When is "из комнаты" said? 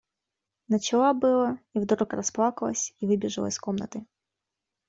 3.49-4.07